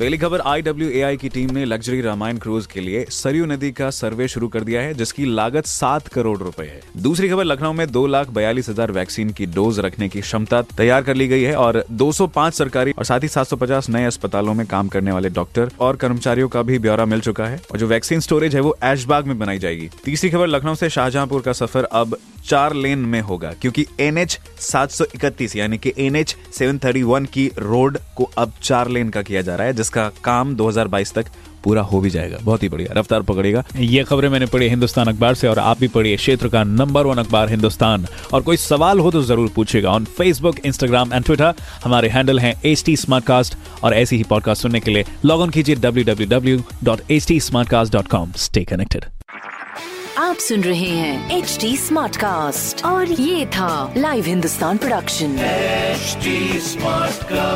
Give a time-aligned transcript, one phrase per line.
[0.00, 4.28] पहली खबर आईडब्ल्यूएआई की टीम ने लग्जरी रामायण क्रूज के लिए सरयू नदी का सर्वे
[4.28, 8.06] शुरू कर दिया है, जिसकी लागत सात करोड़ रुपए है। दूसरी खबर, लखनऊ में दो
[8.06, 11.84] लाख बयालीस हज़ार वैक्सीन की डोज रखने की क्षमता तैयार कर ली गई है और
[11.92, 16.48] 205 सरकारी और साथ ही 750 नए अस्पतालों में काम करने वाले डॉक्टर और कर्मचारियों
[16.48, 19.58] का भी ब्यौरा मिल चुका है और जो वैक्सीन स्टोरेज है वो ऐशबाग में बनाई
[19.58, 24.18] जाएगी। तीसरी खबर, लखनऊ से शाहजहांपुर का सफ़र अब चार लेन में होगा, क्योंकि एन
[24.18, 29.56] एच सात यानी कि एन एच की रोड को अब चार लेन का किया जा
[29.56, 31.26] रहा है जिसका काम 2022 तक
[31.64, 35.34] पूरा हो भी जाएगा। बहुत ही बढ़िया। रफ्तार पकड़ेगा ये खबरें मैंने पढ़ी हिंदुस्तान अखबार
[35.34, 39.10] से और आप भी पढ़िए क्षेत्र का नंबर वन अखबार हिंदुस्तान। और कोई सवाल हो
[39.10, 42.96] तो ज़रूर पूछेगा on Facebook Instagram and Twitter हमारे हैंडल हैं एच टी
[43.84, 47.26] और ऐसी ही पॉडकास्ट सुनने के लिए लॉग इन कीजिए W W W dot H
[47.28, 49.04] T smartcast dot com stay connected
[50.18, 55.36] आप सुन रहे हैं एच टी स्मार्ट कास्ट और ये था live Hindustan production
[56.66, 57.49] smart cast